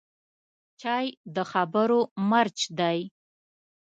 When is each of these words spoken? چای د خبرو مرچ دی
چای 0.81 1.05
د 1.35 1.37
خبرو 1.51 1.99
مرچ 2.31 2.57
دی 2.79 2.99